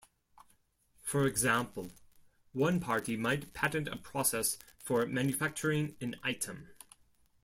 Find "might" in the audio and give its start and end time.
3.15-3.53